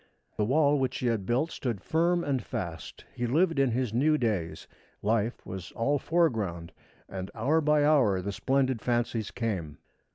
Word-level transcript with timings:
The 0.35 0.45
wall 0.45 0.79
which 0.79 0.97
he 0.97 1.05
had 1.05 1.27
built 1.27 1.51
stood 1.51 1.79
firm 1.79 2.23
and 2.23 2.41
fast. 2.41 3.05
He 3.13 3.27
lived 3.27 3.59
in 3.59 3.69
his 3.69 3.93
new 3.93 4.17
days. 4.17 4.67
Life 5.03 5.45
was 5.45 5.71
all 5.73 5.99
foreground, 5.99 6.71
and 7.07 7.29
hour 7.35 7.61
by 7.61 7.85
hour 7.85 8.19
the 8.19 8.31
splendid 8.31 8.81
fancies 8.81 9.29
came. 9.29 9.77